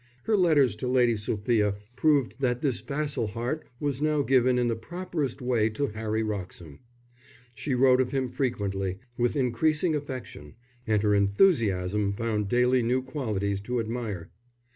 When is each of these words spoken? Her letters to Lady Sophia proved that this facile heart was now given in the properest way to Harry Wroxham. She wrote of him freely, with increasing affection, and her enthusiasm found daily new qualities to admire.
Her 0.23 0.35
letters 0.35 0.75
to 0.77 0.87
Lady 0.87 1.15
Sophia 1.15 1.75
proved 1.95 2.39
that 2.39 2.63
this 2.63 2.81
facile 2.81 3.27
heart 3.27 3.67
was 3.79 4.01
now 4.01 4.23
given 4.23 4.57
in 4.57 4.67
the 4.67 4.75
properest 4.75 5.43
way 5.43 5.69
to 5.69 5.89
Harry 5.89 6.23
Wroxham. 6.23 6.79
She 7.53 7.75
wrote 7.75 8.01
of 8.01 8.11
him 8.11 8.27
freely, 8.27 8.97
with 9.15 9.35
increasing 9.35 9.95
affection, 9.95 10.55
and 10.87 11.03
her 11.03 11.13
enthusiasm 11.13 12.13
found 12.13 12.47
daily 12.47 12.81
new 12.81 13.03
qualities 13.03 13.61
to 13.61 13.79
admire. 13.79 14.31